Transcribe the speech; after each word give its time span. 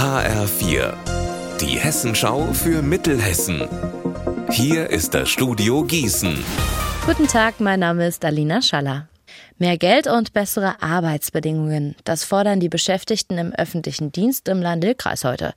HR4, 0.00 0.94
die 1.60 1.78
Hessenschau 1.78 2.54
für 2.54 2.80
Mittelhessen. 2.80 3.68
Hier 4.50 4.88
ist 4.88 5.12
das 5.12 5.28
Studio 5.28 5.84
Gießen. 5.84 6.42
Guten 7.04 7.28
Tag, 7.28 7.60
mein 7.60 7.80
Name 7.80 8.06
ist 8.06 8.24
Alina 8.24 8.62
Schaller. 8.62 9.08
Mehr 9.58 9.76
Geld 9.76 10.06
und 10.06 10.32
bessere 10.32 10.82
Arbeitsbedingungen. 10.82 11.96
Das 12.04 12.24
fordern 12.24 12.60
die 12.60 12.70
Beschäftigten 12.70 13.36
im 13.36 13.52
öffentlichen 13.52 14.10
Dienst 14.10 14.48
im 14.48 14.62
Land-Dill-Kreis 14.62 15.24
heute. 15.24 15.52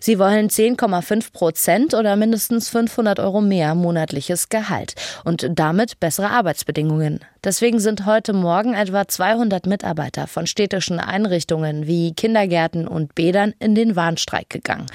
Sie 0.00 0.18
wollen 0.18 0.48
10,5 0.48 1.32
Prozent 1.32 1.94
oder 1.94 2.16
mindestens 2.16 2.68
500 2.70 3.20
Euro 3.20 3.40
mehr 3.42 3.76
monatliches 3.76 4.48
Gehalt 4.48 4.96
und 5.22 5.46
damit 5.54 6.00
bessere 6.00 6.30
Arbeitsbedingungen. 6.30 7.20
Deswegen 7.44 7.78
sind 7.78 8.06
heute 8.06 8.32
Morgen 8.32 8.72
etwa 8.72 9.06
200 9.06 9.66
Mitarbeiter 9.66 10.26
von 10.26 10.46
städtischen 10.46 10.98
Einrichtungen 10.98 11.86
wie 11.86 12.14
Kindergärten 12.14 12.88
und 12.88 13.14
Bädern 13.14 13.52
in 13.58 13.74
den 13.74 13.96
Warnstreik 13.96 14.48
gegangen. 14.48 14.86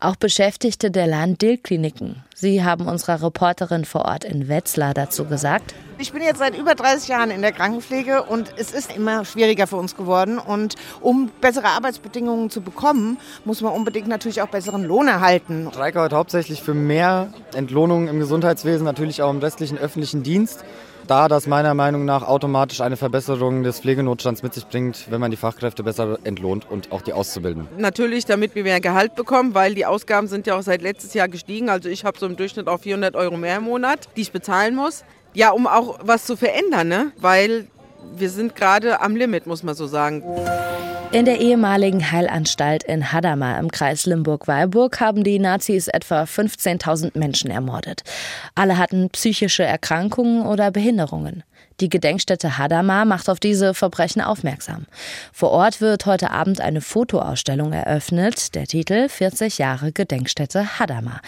Auch 0.00 0.16
Beschäftigte 0.16 0.90
der 0.90 1.06
Land-Dill-Kliniken. 1.06 2.22
Sie 2.34 2.62
haben 2.62 2.88
unserer 2.88 3.22
Reporterin 3.22 3.86
vor 3.86 4.04
Ort 4.04 4.24
in 4.24 4.48
Wetzlar 4.48 4.92
dazu 4.92 5.24
gesagt. 5.24 5.74
Ich 5.96 6.12
bin 6.12 6.20
jetzt 6.20 6.40
seit 6.40 6.58
über 6.58 6.74
30 6.74 7.08
Jahren 7.08 7.30
in 7.30 7.40
der 7.40 7.52
Krankenpflege 7.52 8.24
und 8.24 8.52
es 8.58 8.72
ist 8.72 8.94
immer 8.94 9.24
schwieriger 9.24 9.66
für 9.66 9.76
uns 9.76 9.96
geworden. 9.96 10.38
Und 10.38 10.74
um 11.00 11.30
bessere 11.40 11.68
Arbeitsbedingungen 11.68 12.50
zu 12.50 12.60
bekommen, 12.60 13.16
muss 13.46 13.62
man 13.62 13.72
unbedingt 13.72 14.08
natürlich 14.08 14.42
auch 14.42 14.48
besseren 14.48 14.84
Lohn 14.84 15.08
erhalten. 15.08 15.68
Ich 15.68 15.74
streike 15.74 16.00
heute 16.00 16.16
hauptsächlich 16.16 16.62
für 16.62 16.74
mehr 16.74 17.32
Entlohnung 17.54 18.08
im 18.08 18.18
Gesundheitswesen, 18.18 18.84
natürlich 18.84 19.22
auch 19.22 19.30
im 19.30 19.38
restlichen 19.38 19.78
öffentlichen 19.78 20.22
Dienst 20.22 20.66
da 21.06 21.28
das 21.28 21.46
meiner 21.46 21.74
Meinung 21.74 22.04
nach 22.04 22.22
automatisch 22.22 22.80
eine 22.80 22.96
Verbesserung 22.96 23.62
des 23.62 23.80
Pflegenotstands 23.80 24.42
mit 24.42 24.54
sich 24.54 24.66
bringt, 24.66 25.10
wenn 25.10 25.20
man 25.20 25.30
die 25.30 25.36
Fachkräfte 25.36 25.82
besser 25.82 26.18
entlohnt 26.24 26.70
und 26.70 26.92
auch 26.92 27.02
die 27.02 27.12
Auszubildenden. 27.12 27.68
Natürlich, 27.78 28.24
damit 28.24 28.54
wir 28.54 28.64
mehr 28.64 28.80
Gehalt 28.80 29.14
bekommen, 29.14 29.54
weil 29.54 29.74
die 29.74 29.86
Ausgaben 29.86 30.26
sind 30.28 30.46
ja 30.46 30.56
auch 30.56 30.62
seit 30.62 30.82
letztes 30.82 31.14
Jahr 31.14 31.28
gestiegen. 31.28 31.68
Also 31.68 31.88
ich 31.88 32.04
habe 32.04 32.18
so 32.18 32.26
im 32.26 32.36
Durchschnitt 32.36 32.68
auch 32.68 32.80
400 32.80 33.16
Euro 33.16 33.36
mehr 33.36 33.58
im 33.58 33.64
Monat, 33.64 34.08
die 34.16 34.22
ich 34.22 34.32
bezahlen 34.32 34.74
muss. 34.74 35.04
Ja, 35.34 35.50
um 35.50 35.66
auch 35.66 35.98
was 36.02 36.26
zu 36.26 36.36
verändern, 36.36 36.88
ne? 36.88 37.12
weil 37.20 37.66
wir 38.16 38.30
sind 38.30 38.54
gerade 38.54 39.00
am 39.00 39.16
Limit, 39.16 39.46
muss 39.46 39.62
man 39.62 39.74
so 39.74 39.86
sagen. 39.86 40.22
In 41.12 41.26
der 41.26 41.38
ehemaligen 41.40 42.10
Heilanstalt 42.10 42.82
in 42.82 43.12
Hadamar 43.12 43.60
im 43.60 43.70
Kreis 43.70 44.04
Limburg-Weilburg 44.04 44.98
haben 44.98 45.22
die 45.22 45.38
Nazis 45.38 45.86
etwa 45.86 46.24
15.000 46.24 47.16
Menschen 47.16 47.52
ermordet. 47.52 48.02
Alle 48.56 48.78
hatten 48.78 49.10
psychische 49.10 49.62
Erkrankungen 49.62 50.44
oder 50.44 50.72
Behinderungen. 50.72 51.44
Die 51.80 51.88
Gedenkstätte 51.88 52.56
Hadamar 52.56 53.04
macht 53.04 53.28
auf 53.28 53.40
diese 53.40 53.74
Verbrechen 53.74 54.22
aufmerksam. 54.22 54.86
Vor 55.32 55.50
Ort 55.50 55.80
wird 55.80 56.06
heute 56.06 56.30
Abend 56.30 56.60
eine 56.60 56.80
Fotoausstellung 56.80 57.72
eröffnet. 57.72 58.54
Der 58.54 58.68
Titel 58.68 59.08
40 59.08 59.58
Jahre 59.58 59.90
Gedenkstätte 59.90 60.78
Hadamar. 60.78 61.20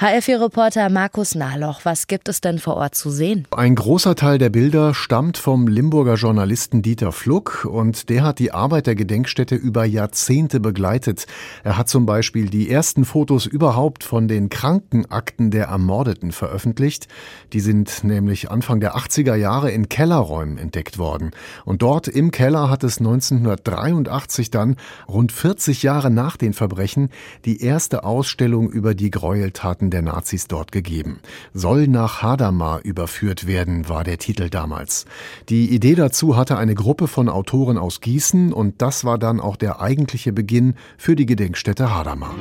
HR4-Reporter 0.00 0.90
Markus 0.90 1.34
Nahloch, 1.34 1.80
was 1.84 2.06
gibt 2.06 2.28
es 2.28 2.42
denn 2.42 2.58
vor 2.58 2.76
Ort 2.76 2.94
zu 2.94 3.08
sehen? 3.08 3.48
Ein 3.56 3.74
großer 3.76 4.14
Teil 4.14 4.36
der 4.36 4.50
Bilder 4.50 4.92
stammt 4.92 5.38
vom 5.38 5.68
Limburger 5.68 6.16
Journalisten 6.16 6.82
Dieter 6.82 7.10
Fluck 7.10 7.64
und 7.64 8.10
der 8.10 8.24
hat 8.24 8.38
die 8.38 8.52
Arbeit 8.52 8.86
der 8.86 8.96
Gedenkstätte 8.96 9.54
über 9.54 9.86
Jahrzehnte 9.86 10.60
begleitet. 10.60 11.26
Er 11.62 11.78
hat 11.78 11.88
zum 11.88 12.04
Beispiel 12.04 12.50
die 12.50 12.68
ersten 12.68 13.06
Fotos 13.06 13.46
überhaupt 13.46 14.04
von 14.04 14.28
den 14.28 14.50
Krankenakten 14.50 15.50
der 15.50 15.68
Ermordeten 15.68 16.30
veröffentlicht. 16.30 17.08
Die 17.54 17.60
sind 17.60 18.04
nämlich 18.04 18.50
Anfang 18.50 18.80
der 18.80 18.96
80er 18.96 19.34
Jahre 19.34 19.70
in 19.70 19.88
Kellerräumen 19.94 20.58
entdeckt 20.58 20.98
worden. 20.98 21.30
Und 21.64 21.82
dort 21.82 22.08
im 22.08 22.32
Keller 22.32 22.68
hat 22.68 22.82
es 22.82 22.98
1983 22.98 24.50
dann, 24.50 24.74
rund 25.06 25.30
40 25.30 25.84
Jahre 25.84 26.10
nach 26.10 26.36
den 26.36 26.52
Verbrechen, 26.52 27.10
die 27.44 27.62
erste 27.62 28.02
Ausstellung 28.02 28.68
über 28.68 28.96
die 28.96 29.12
Gräueltaten 29.12 29.90
der 29.90 30.02
Nazis 30.02 30.48
dort 30.48 30.72
gegeben. 30.72 31.20
Soll 31.52 31.86
nach 31.86 32.22
Hadamar 32.22 32.80
überführt 32.82 33.46
werden, 33.46 33.88
war 33.88 34.02
der 34.02 34.18
Titel 34.18 34.50
damals. 34.50 35.04
Die 35.48 35.72
Idee 35.72 35.94
dazu 35.94 36.36
hatte 36.36 36.58
eine 36.58 36.74
Gruppe 36.74 37.06
von 37.06 37.28
Autoren 37.28 37.78
aus 37.78 38.00
Gießen 38.00 38.52
und 38.52 38.82
das 38.82 39.04
war 39.04 39.16
dann 39.16 39.38
auch 39.38 39.54
der 39.54 39.80
eigentliche 39.80 40.32
Beginn 40.32 40.74
für 40.98 41.14
die 41.14 41.26
Gedenkstätte 41.26 41.94
Hadamar. 41.94 42.34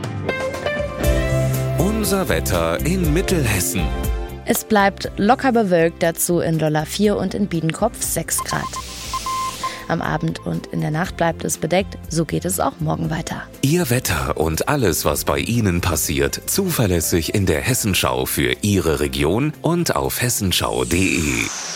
Unser 1.77 2.29
Wetter 2.29 2.83
in 2.83 3.13
Mittelhessen. 3.13 3.83
Es 4.45 4.65
bleibt 4.65 5.09
locker 5.17 5.51
bewölkt, 5.51 6.03
dazu 6.03 6.39
in 6.39 6.59
Lolla 6.59 6.85
4 6.85 7.15
und 7.15 7.33
in 7.33 7.47
Biedenkopf 7.47 8.01
6 8.01 8.43
Grad. 8.43 8.63
Am 9.87 10.01
Abend 10.01 10.45
und 10.45 10.67
in 10.67 10.81
der 10.81 10.91
Nacht 10.91 11.17
bleibt 11.17 11.43
es 11.43 11.57
bedeckt, 11.57 11.97
so 12.09 12.25
geht 12.25 12.45
es 12.45 12.59
auch 12.59 12.79
morgen 12.79 13.09
weiter. 13.09 13.43
Ihr 13.61 13.89
Wetter 13.89 14.37
und 14.37 14.67
alles, 14.69 15.05
was 15.05 15.25
bei 15.25 15.39
Ihnen 15.39 15.81
passiert, 15.81 16.41
zuverlässig 16.45 17.33
in 17.33 17.45
der 17.45 17.61
Hessenschau 17.61 18.25
für 18.25 18.55
Ihre 18.61 18.99
Region 18.99 19.53
und 19.61 19.95
auf 19.95 20.21
hessenschau.de. 20.21 21.72